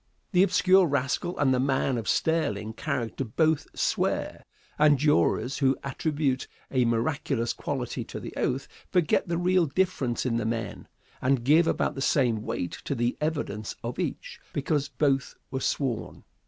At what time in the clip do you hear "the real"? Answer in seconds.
9.27-9.67